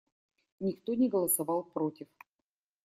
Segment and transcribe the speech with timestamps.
[0.59, 2.07] Никто не голосовал против.